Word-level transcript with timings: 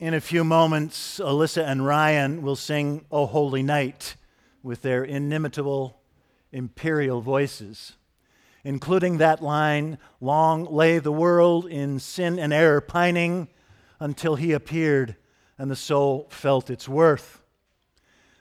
In 0.00 0.14
a 0.14 0.20
few 0.22 0.44
moments, 0.44 1.18
Alyssa 1.18 1.62
and 1.62 1.84
Ryan 1.84 2.40
will 2.40 2.56
sing 2.56 3.04
O 3.12 3.26
Holy 3.26 3.62
Night 3.62 4.16
with 4.62 4.80
their 4.80 5.04
inimitable 5.04 6.00
imperial 6.52 7.20
voices, 7.20 7.98
including 8.64 9.18
that 9.18 9.42
line 9.42 9.98
Long 10.18 10.64
lay 10.64 11.00
the 11.00 11.12
world 11.12 11.66
in 11.66 11.98
sin 11.98 12.38
and 12.38 12.50
error, 12.50 12.80
pining 12.80 13.48
until 13.98 14.36
he 14.36 14.52
appeared 14.52 15.16
and 15.58 15.70
the 15.70 15.76
soul 15.76 16.28
felt 16.30 16.70
its 16.70 16.88
worth. 16.88 17.42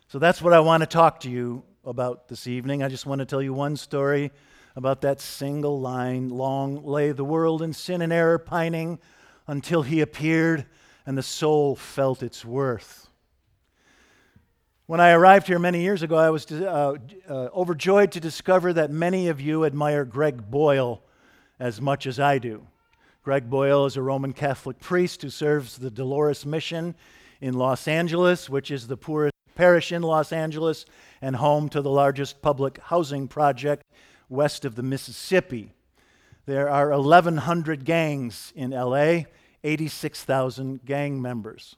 So 0.07 0.17
that's 0.17 0.41
what 0.41 0.53
I 0.53 0.61
want 0.61 0.79
to 0.83 0.87
talk 0.87 1.19
to 1.21 1.29
you 1.29 1.63
about 1.83 2.29
this 2.29 2.47
evening. 2.47 2.83
I 2.83 2.87
just 2.87 3.05
want 3.05 3.19
to 3.19 3.25
tell 3.25 3.41
you 3.41 3.53
one 3.53 3.75
story 3.75 4.31
about 4.77 5.01
that 5.01 5.19
single 5.19 5.81
line 5.81 6.29
Long 6.29 6.85
lay 6.85 7.11
the 7.11 7.25
world 7.25 7.61
in 7.61 7.73
sin 7.73 8.01
and 8.01 8.13
error, 8.13 8.39
pining 8.39 8.97
until 9.45 9.81
he 9.81 9.99
appeared 9.99 10.65
and 11.05 11.17
the 11.17 11.23
soul 11.23 11.75
felt 11.75 12.23
its 12.23 12.43
worth. 12.43 13.09
When 14.85 14.99
I 14.99 15.11
arrived 15.11 15.47
here 15.47 15.59
many 15.59 15.81
years 15.81 16.01
ago, 16.01 16.15
I 16.15 16.31
was 16.31 16.51
uh, 16.51 16.95
uh, 17.29 17.33
overjoyed 17.53 18.11
to 18.13 18.19
discover 18.19 18.73
that 18.73 18.89
many 18.89 19.27
of 19.27 19.39
you 19.39 19.63
admire 19.63 20.03
Greg 20.03 20.49
Boyle 20.49 21.03
as 21.59 21.79
much 21.79 22.07
as 22.07 22.19
I 22.19 22.39
do. 22.39 22.65
Greg 23.21 23.49
Boyle 23.49 23.85
is 23.85 23.97
a 23.97 24.01
Roman 24.01 24.33
Catholic 24.33 24.79
priest 24.79 25.21
who 25.21 25.29
serves 25.29 25.77
the 25.77 25.91
Dolores 25.91 26.45
Mission 26.45 26.95
in 27.39 27.53
Los 27.53 27.87
Angeles, 27.87 28.49
which 28.49 28.71
is 28.71 28.87
the 28.87 28.97
poorest 28.97 29.33
parish 29.53 29.91
in 29.91 30.01
Los 30.01 30.31
Angeles 30.31 30.85
and 31.21 31.35
home 31.35 31.69
to 31.69 31.81
the 31.81 31.89
largest 31.89 32.41
public 32.41 32.79
housing 32.79 33.27
project 33.27 33.83
west 34.29 34.65
of 34.65 34.75
the 34.75 34.81
Mississippi. 34.81 35.73
There 36.45 36.69
are 36.69 36.89
1,100 36.89 37.85
gangs 37.85 38.53
in 38.55 38.71
LA 38.71 39.25
86,000 39.63 40.85
gang 40.85 41.21
members. 41.21 41.75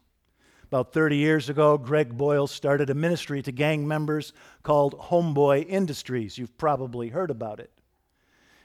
About 0.72 0.94
30 0.94 1.18
years 1.18 1.50
ago, 1.50 1.78
Greg 1.78 2.18
Boyle 2.18 2.48
started 2.48 2.90
a 2.90 2.94
ministry 2.94 3.42
to 3.42 3.52
gang 3.52 3.88
members 3.88 4.32
called 4.64 4.98
Homeboy 4.98 5.68
Industries. 5.68 6.38
You've 6.38 6.58
probably 6.58 7.10
heard 7.10 7.30
about 7.30 7.60
it. 7.60 7.72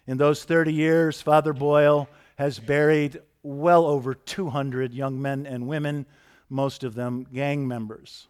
In 0.06 0.16
those 0.16 0.44
30 0.44 0.72
years, 0.72 1.20
Father 1.20 1.52
Boyle 1.52 2.08
has 2.36 2.60
buried 2.60 3.20
well 3.42 3.86
over 3.86 4.14
200 4.14 4.94
young 4.94 5.20
men 5.20 5.46
and 5.46 5.66
women, 5.66 6.06
most 6.48 6.84
of 6.84 6.94
them 6.94 7.26
gang 7.32 7.66
members. 7.66 8.28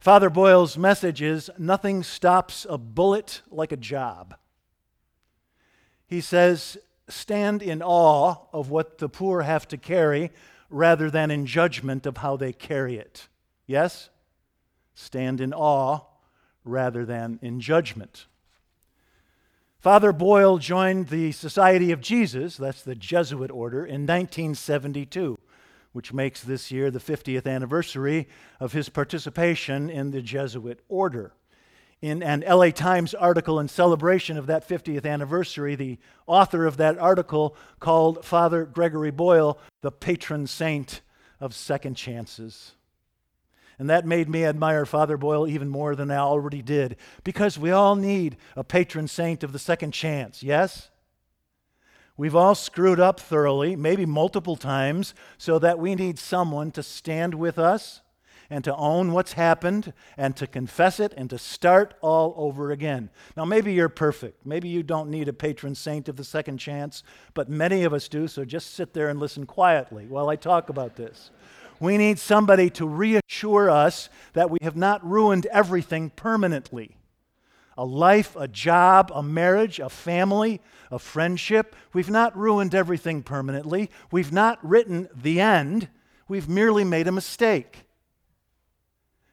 Father 0.00 0.30
Boyle's 0.30 0.78
message 0.78 1.20
is 1.20 1.50
nothing 1.58 2.02
stops 2.02 2.66
a 2.70 2.78
bullet 2.78 3.42
like 3.50 3.72
a 3.72 3.76
job. 3.76 4.36
He 6.06 6.20
says 6.20 6.78
stand 7.08 7.62
in 7.62 7.82
awe 7.82 8.36
of 8.52 8.70
what 8.70 8.98
the 8.98 9.08
poor 9.08 9.42
have 9.42 9.66
to 9.68 9.76
carry 9.76 10.30
rather 10.70 11.10
than 11.10 11.30
in 11.30 11.46
judgment 11.46 12.06
of 12.06 12.18
how 12.18 12.36
they 12.36 12.52
carry 12.52 12.96
it. 12.96 13.28
Yes? 13.66 14.10
Stand 14.94 15.40
in 15.40 15.52
awe 15.52 16.00
rather 16.64 17.04
than 17.04 17.38
in 17.42 17.60
judgment. 17.60 18.26
Father 19.78 20.12
Boyle 20.12 20.58
joined 20.58 21.08
the 21.08 21.32
Society 21.32 21.92
of 21.92 22.00
Jesus, 22.00 22.56
that's 22.56 22.82
the 22.82 22.96
Jesuit 22.96 23.50
order, 23.50 23.86
in 23.86 24.02
1972, 24.02 25.38
which 25.92 26.12
makes 26.12 26.42
this 26.42 26.70
year 26.70 26.90
the 26.90 26.98
50th 26.98 27.46
anniversary 27.46 28.28
of 28.58 28.72
his 28.72 28.88
participation 28.88 29.88
in 29.88 30.10
the 30.10 30.20
Jesuit 30.20 30.80
order 30.88 31.32
in 32.00 32.22
an 32.22 32.44
LA 32.46 32.70
Times 32.70 33.14
article 33.14 33.58
in 33.58 33.68
celebration 33.68 34.36
of 34.36 34.46
that 34.46 34.68
50th 34.68 35.04
anniversary, 35.04 35.74
the 35.74 35.98
author 36.26 36.66
of 36.66 36.76
that 36.76 36.98
article 36.98 37.56
called 37.80 38.24
Father 38.24 38.64
Gregory 38.64 39.10
Boyle 39.10 39.58
the 39.80 39.90
patron 39.90 40.46
saint 40.46 41.00
of 41.40 41.54
second 41.54 41.94
chances. 41.94 42.72
And 43.78 43.88
that 43.90 44.06
made 44.06 44.28
me 44.28 44.44
admire 44.44 44.84
Father 44.86 45.16
Boyle 45.16 45.46
even 45.46 45.68
more 45.68 45.94
than 45.94 46.10
I 46.10 46.16
already 46.16 46.62
did, 46.62 46.96
because 47.22 47.58
we 47.58 47.70
all 47.70 47.94
need 47.94 48.36
a 48.56 48.64
patron 48.64 49.06
saint 49.06 49.44
of 49.44 49.52
the 49.52 49.58
second 49.58 49.92
chance, 49.92 50.42
yes? 50.42 50.90
We've 52.16 52.34
all 52.34 52.56
screwed 52.56 52.98
up 52.98 53.20
thoroughly, 53.20 53.76
maybe 53.76 54.04
multiple 54.04 54.56
times, 54.56 55.14
so 55.36 55.60
that 55.60 55.78
we 55.78 55.94
need 55.94 56.18
someone 56.18 56.72
to 56.72 56.82
stand 56.82 57.34
with 57.34 57.58
us 57.58 58.00
and 58.50 58.64
to 58.64 58.74
own 58.76 59.12
what's 59.12 59.34
happened 59.34 59.92
and 60.16 60.34
to 60.36 60.46
confess 60.46 61.00
it 61.00 61.12
and 61.16 61.28
to 61.30 61.38
start 61.38 61.94
all 62.00 62.34
over 62.36 62.70
again. 62.70 63.10
Now, 63.36 63.44
maybe 63.44 63.72
you're 63.72 63.88
perfect. 63.88 64.46
Maybe 64.46 64.68
you 64.68 64.82
don't 64.82 65.10
need 65.10 65.28
a 65.28 65.32
patron 65.32 65.74
saint 65.74 66.08
of 66.08 66.16
the 66.16 66.24
second 66.24 66.58
chance, 66.58 67.02
but 67.34 67.48
many 67.48 67.84
of 67.84 67.92
us 67.92 68.08
do, 68.08 68.26
so 68.28 68.44
just 68.44 68.74
sit 68.74 68.94
there 68.94 69.08
and 69.08 69.20
listen 69.20 69.46
quietly 69.46 70.06
while 70.06 70.28
I 70.28 70.36
talk 70.36 70.68
about 70.68 70.96
this. 70.96 71.30
We 71.80 71.96
need 71.96 72.18
somebody 72.18 72.70
to 72.70 72.86
reassure 72.86 73.70
us 73.70 74.08
that 74.32 74.50
we 74.50 74.58
have 74.62 74.76
not 74.76 75.04
ruined 75.04 75.46
everything 75.46 76.10
permanently 76.10 76.94
a 77.76 77.84
life, 77.84 78.34
a 78.34 78.48
job, 78.48 79.12
a 79.14 79.22
marriage, 79.22 79.78
a 79.78 79.88
family, 79.88 80.60
a 80.90 80.98
friendship. 80.98 81.76
We've 81.92 82.10
not 82.10 82.36
ruined 82.36 82.74
everything 82.74 83.22
permanently. 83.22 83.88
We've 84.10 84.32
not 84.32 84.58
written 84.68 85.08
the 85.14 85.40
end. 85.40 85.88
We've 86.26 86.48
merely 86.48 86.82
made 86.82 87.06
a 87.06 87.12
mistake. 87.12 87.84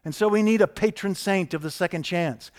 And 0.06 0.14
so 0.14 0.28
we 0.28 0.44
need 0.44 0.62
a 0.62 0.68
patron 0.68 1.16
saint 1.16 1.56
of 1.56 1.64
the 1.64 1.72
second 1.72 2.04
chance. 2.04 2.52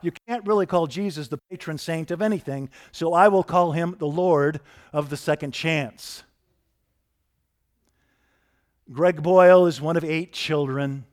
You 0.00 0.12
can't 0.28 0.46
really 0.46 0.66
call 0.66 0.86
Jesus 0.86 1.28
the 1.28 1.40
patron 1.50 1.76
saint 1.76 2.10
of 2.10 2.22
anything, 2.22 2.70
so 2.92 3.12
I 3.12 3.28
will 3.28 3.42
call 3.42 3.72
him 3.72 3.96
the 3.98 4.06
Lord 4.06 4.60
of 4.92 5.10
the 5.10 5.16
second 5.16 5.52
chance. 5.52 6.22
Greg 8.92 9.22
Boyle 9.22 9.66
is 9.66 9.80
one 9.80 9.96
of 9.96 10.04
eight 10.04 10.32
children. 10.32 11.06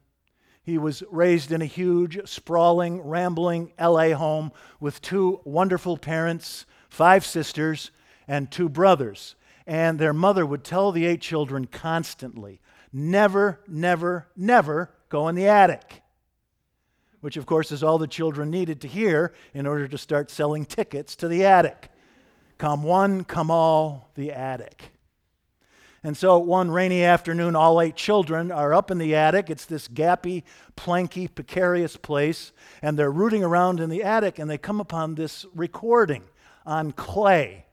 He 0.62 0.78
was 0.78 1.04
raised 1.10 1.52
in 1.52 1.62
a 1.62 1.66
huge, 1.66 2.20
sprawling, 2.28 3.02
rambling 3.02 3.72
LA 3.80 4.10
home 4.10 4.52
with 4.80 5.02
two 5.02 5.40
wonderful 5.46 5.98
parents, 5.98 6.66
five 6.90 7.26
sisters, 7.26 7.92
and 8.28 8.52
two 8.52 8.70
brothers. 8.70 9.36
And 9.66 9.98
their 9.98 10.14
mother 10.14 10.46
would 10.46 10.64
tell 10.64 10.92
the 10.92 11.06
eight 11.06 11.22
children 11.22 11.66
constantly 11.66 12.60
never, 12.94 13.62
never, 13.68 14.28
never 14.36 14.92
go 15.12 15.28
in 15.28 15.36
the 15.36 15.48
attic, 15.48 16.02
which, 17.20 17.38
of 17.38 17.46
course, 17.46 17.72
is 17.72 17.84
all 17.84 18.00
the 18.00 18.08
children 18.08 18.50
needed 18.50 18.82
to 18.82 18.88
hear 18.88 19.34
in 19.54 19.68
order 19.68 19.88
to 19.88 19.98
start 19.98 20.32
selling 20.32 20.66
tickets 20.66 21.16
to 21.18 21.28
the 21.28 21.46
attic. 21.46 21.90
Come 22.58 22.82
one, 22.82 23.26
come 23.26 23.52
all, 23.52 24.10
the 24.16 24.32
attic. 24.32 24.92
And 26.04 26.18
so 26.18 26.40
one 26.40 26.72
rainy 26.72 27.04
afternoon, 27.04 27.56
all 27.56 27.80
eight 27.82 27.96
children 27.96 28.52
are 28.52 28.74
up 28.74 28.90
in 28.90 28.98
the 28.98 29.14
attic. 29.14 29.50
It's 29.52 29.66
this 29.66 29.88
gappy, 29.88 30.44
planky, 30.76 31.28
precarious 31.34 31.98
place, 31.98 32.54
and 32.82 32.98
they're 32.98 33.12
rooting 33.12 33.44
around 33.44 33.80
in 33.80 33.90
the 33.90 34.04
attic, 34.04 34.40
and 34.40 34.50
they 34.50 34.58
come 34.58 34.80
upon 34.80 35.14
this 35.14 35.46
recording 35.54 36.24
on 36.66 36.92
clay. 36.94 37.66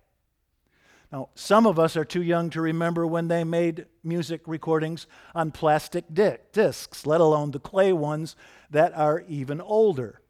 Now, 1.10 1.30
some 1.34 1.66
of 1.66 1.78
us 1.78 1.96
are 1.96 2.04
too 2.04 2.22
young 2.22 2.50
to 2.50 2.60
remember 2.60 3.06
when 3.06 3.28
they 3.28 3.42
made 3.42 3.86
music 4.04 4.42
recordings 4.46 5.06
on 5.34 5.52
plastic 5.52 6.04
di- 6.12 6.36
discs, 6.52 7.06
let 7.06 7.20
alone 7.20 7.50
the 7.50 7.58
clay 7.58 7.92
ones 7.92 8.36
that 8.70 8.94
are 8.94 9.24
even 9.26 9.60
older. 9.60 10.20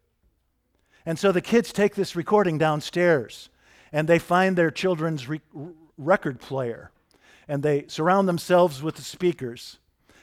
And 1.04 1.18
so 1.18 1.32
the 1.32 1.40
kids 1.40 1.72
take 1.72 1.94
this 1.94 2.14
recording 2.14 2.58
downstairs 2.58 3.50
and 3.92 4.06
they 4.06 4.18
find 4.18 4.56
their 4.56 4.70
children's 4.70 5.28
re- 5.28 5.40
record 5.96 6.38
player 6.38 6.92
and 7.48 7.62
they 7.62 7.86
surround 7.88 8.28
themselves 8.28 8.82
with 8.82 8.96
the 8.96 9.02
speakers 9.02 9.78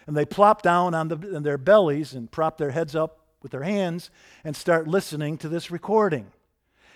and 0.07 0.15
they 0.15 0.25
plop 0.25 0.61
down 0.61 0.93
on, 0.93 1.07
the, 1.09 1.35
on 1.35 1.43
their 1.43 1.57
bellies 1.57 2.13
and 2.13 2.31
prop 2.31 2.57
their 2.57 2.71
heads 2.71 2.95
up 2.95 3.19
with 3.41 3.51
their 3.51 3.63
hands 3.63 4.09
and 4.43 4.55
start 4.55 4.87
listening 4.87 5.37
to 5.39 5.49
this 5.49 5.69
recording. 5.69 6.31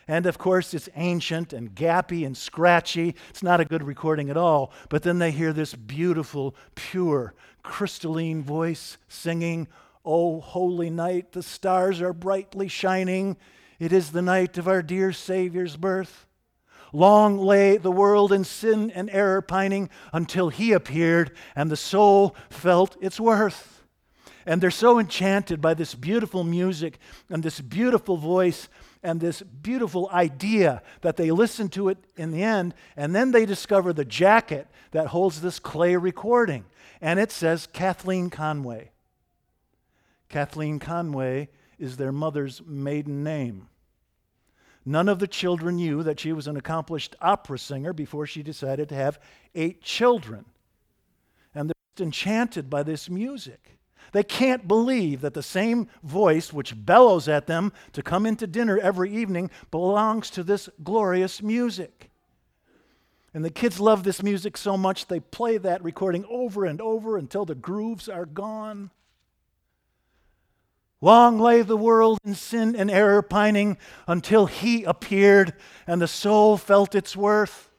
And 0.09 0.25
of 0.25 0.39
course, 0.39 0.73
it's 0.73 0.89
ancient 0.95 1.53
and 1.53 1.75
gappy 1.75 2.25
and 2.25 2.35
scratchy. 2.35 3.13
It's 3.29 3.43
not 3.43 3.59
a 3.59 3.65
good 3.65 3.83
recording 3.83 4.31
at 4.31 4.37
all. 4.37 4.73
But 4.89 5.03
then 5.03 5.19
they 5.19 5.29
hear 5.29 5.53
this 5.53 5.75
beautiful, 5.75 6.55
pure, 6.73 7.35
crystalline 7.61 8.41
voice 8.41 8.97
singing, 9.07 9.67
Oh, 10.03 10.39
holy 10.39 10.89
night, 10.89 11.33
the 11.33 11.43
stars 11.43 12.01
are 12.01 12.11
brightly 12.11 12.67
shining. 12.67 13.37
It 13.77 13.93
is 13.93 14.11
the 14.11 14.23
night 14.23 14.57
of 14.57 14.67
our 14.67 14.81
dear 14.81 15.13
Savior's 15.13 15.77
birth. 15.77 16.25
Long 16.91 17.37
lay 17.37 17.77
the 17.77 17.91
world 17.91 18.33
in 18.33 18.43
sin 18.45 18.89
and 18.89 19.11
error 19.11 19.43
pining 19.43 19.91
until 20.11 20.49
he 20.49 20.71
appeared 20.71 21.37
and 21.55 21.69
the 21.69 21.77
soul 21.77 22.35
felt 22.49 22.97
its 22.99 23.19
worth. 23.19 23.78
And 24.49 24.59
they're 24.59 24.71
so 24.71 24.97
enchanted 24.97 25.61
by 25.61 25.75
this 25.75 25.93
beautiful 25.93 26.43
music 26.43 26.97
and 27.29 27.43
this 27.43 27.61
beautiful 27.61 28.17
voice 28.17 28.67
and 29.03 29.21
this 29.21 29.43
beautiful 29.43 30.09
idea 30.11 30.81
that 31.01 31.17
they 31.17 31.29
listen 31.29 31.69
to 31.69 31.89
it 31.89 31.99
in 32.17 32.31
the 32.31 32.41
end, 32.41 32.73
and 32.97 33.15
then 33.15 33.29
they 33.29 33.45
discover 33.45 33.93
the 33.93 34.03
jacket 34.03 34.65
that 34.89 35.05
holds 35.05 35.41
this 35.41 35.59
clay 35.59 35.95
recording, 35.95 36.65
and 36.99 37.19
it 37.19 37.31
says 37.31 37.67
Kathleen 37.73 38.31
Conway. 38.31 38.89
Kathleen 40.29 40.79
Conway 40.79 41.49
is 41.77 41.97
their 41.97 42.11
mother's 42.11 42.59
maiden 42.65 43.23
name. 43.23 43.69
None 44.83 45.09
of 45.09 45.19
the 45.19 45.27
children 45.27 45.75
knew 45.75 46.01
that 46.01 46.19
she 46.19 46.33
was 46.33 46.47
an 46.47 46.57
accomplished 46.57 47.15
opera 47.21 47.59
singer 47.59 47.93
before 47.93 48.25
she 48.25 48.41
decided 48.41 48.89
to 48.89 48.95
have 48.95 49.19
eight 49.53 49.83
children. 49.83 50.45
And 51.53 51.71
just 51.91 52.01
enchanted 52.01 52.67
by 52.67 52.81
this 52.81 53.11
music. 53.11 53.78
They 54.11 54.23
can't 54.23 54.67
believe 54.67 55.21
that 55.21 55.33
the 55.33 55.43
same 55.43 55.87
voice 56.03 56.51
which 56.51 56.85
bellows 56.85 57.27
at 57.27 57.47
them 57.47 57.71
to 57.93 58.01
come 58.01 58.25
into 58.25 58.47
dinner 58.47 58.77
every 58.77 59.11
evening 59.15 59.51
belongs 59.71 60.29
to 60.31 60.43
this 60.43 60.69
glorious 60.83 61.41
music. 61.41 62.09
And 63.33 63.45
the 63.45 63.51
kids 63.51 63.79
love 63.79 64.03
this 64.03 64.23
music 64.23 64.57
so 64.57 64.75
much 64.75 65.05
they 65.05 65.19
play 65.19 65.57
that 65.57 65.83
recording 65.83 66.25
over 66.29 66.65
and 66.65 66.81
over 66.81 67.17
until 67.17 67.45
the 67.45 67.55
grooves 67.55 68.09
are 68.09 68.25
gone. 68.25 68.89
Long 71.01 71.39
lay 71.39 71.61
the 71.61 71.77
world 71.77 72.17
in 72.25 72.35
sin 72.35 72.75
and 72.75 72.91
error 72.91 73.21
pining 73.21 73.77
until 74.07 74.47
he 74.47 74.83
appeared 74.83 75.53
and 75.87 76.01
the 76.01 76.07
soul 76.07 76.57
felt 76.57 76.95
its 76.95 77.15
worth. 77.15 77.69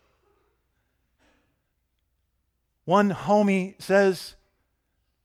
One 2.84 3.10
homie 3.10 3.80
says, 3.80 4.36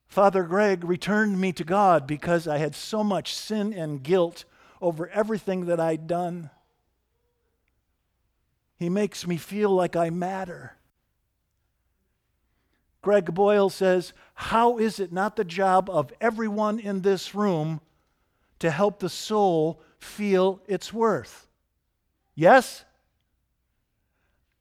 Father 0.08 0.44
Greg 0.44 0.84
returned 0.84 1.40
me 1.40 1.52
to 1.54 1.64
God 1.64 2.08
because 2.08 2.48
I 2.48 2.58
had 2.58 2.76
so 2.76 3.04
much 3.04 3.34
sin 3.34 3.74
and 3.74 4.04
guilt 4.04 4.46
over 4.82 5.10
everything 5.10 5.66
that 5.66 5.80
I'd 5.80 6.08
done. 6.08 6.50
He 8.78 8.90
makes 8.90 9.26
me 9.26 9.38
feel 9.38 9.70
like 9.70 9.96
I 9.96 10.10
matter. 10.10 10.74
Greg 13.02 13.34
Boyle 13.34 13.70
says, 13.70 14.14
How 14.34 14.78
is 14.78 15.00
it 15.00 15.12
not 15.12 15.36
the 15.36 15.44
job 15.44 15.90
of 15.90 16.12
everyone 16.20 16.80
in 16.80 17.02
this 17.02 17.36
room 17.36 17.82
to 18.60 18.72
help 18.72 19.00
the 19.00 19.10
soul 19.10 19.82
feel 20.00 20.62
its 20.68 20.92
worth? 20.92 21.48
Yes? 22.34 22.84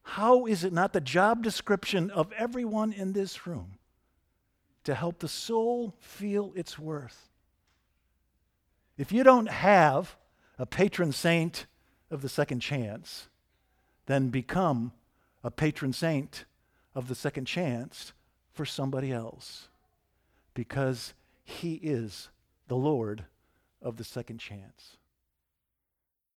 How 0.02 0.46
is 0.46 0.62
it 0.62 0.72
not 0.72 0.92
the 0.92 1.00
job 1.00 1.42
description 1.42 2.10
of 2.10 2.30
everyone 2.32 2.92
in 2.92 3.14
this 3.14 3.46
room 3.46 3.78
to 4.84 4.94
help 4.94 5.18
the 5.18 5.28
soul 5.28 5.94
feel 5.98 6.52
its 6.54 6.78
worth? 6.78 7.28
If 8.96 9.12
you 9.12 9.24
don't 9.24 9.48
have 9.48 10.16
a 10.58 10.66
patron 10.66 11.12
saint 11.12 11.66
of 12.10 12.22
the 12.22 12.28
second 12.28 12.60
chance, 12.60 13.28
then 14.06 14.28
become 14.28 14.92
a 15.42 15.50
patron 15.50 15.92
saint 15.92 16.44
of 16.94 17.08
the 17.08 17.14
second 17.14 17.46
chance 17.46 18.12
for 18.52 18.64
somebody 18.64 19.10
else 19.12 19.68
because 20.54 21.12
he 21.42 21.74
is 21.74 22.28
the 22.68 22.76
Lord 22.76 23.24
of 23.82 23.96
the 23.96 24.04
second 24.04 24.38
chance. 24.38 24.96